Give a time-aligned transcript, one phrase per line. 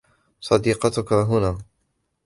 [0.41, 1.57] صديقتك هنا.